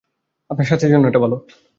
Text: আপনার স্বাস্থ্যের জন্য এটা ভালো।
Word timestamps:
আপনার 0.49 0.65
স্বাস্থ্যের 0.65 0.91
জন্য 0.93 1.05
এটা 1.07 1.19
ভালো। 1.19 1.35